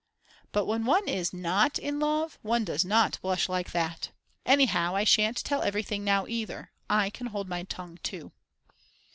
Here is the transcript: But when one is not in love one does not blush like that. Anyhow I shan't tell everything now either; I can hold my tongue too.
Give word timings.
But 0.51 0.65
when 0.65 0.85
one 0.85 1.07
is 1.07 1.31
not 1.31 1.77
in 1.77 1.99
love 1.99 2.39
one 2.41 2.65
does 2.65 2.83
not 2.83 3.21
blush 3.21 3.47
like 3.47 3.71
that. 3.71 4.09
Anyhow 4.47 4.95
I 4.95 5.03
shan't 5.03 5.37
tell 5.37 5.61
everything 5.61 6.03
now 6.03 6.25
either; 6.25 6.71
I 6.89 7.11
can 7.11 7.27
hold 7.27 7.47
my 7.47 7.61
tongue 7.61 7.99
too. 8.01 8.31